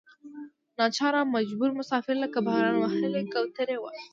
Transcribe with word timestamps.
ناچاره 0.77 1.21
مجبور 1.35 1.69
مسافر 1.79 2.15
لکه 2.23 2.39
باران 2.47 2.75
وهلې 2.79 3.21
کوترې 3.33 3.77
وو. 3.79 3.89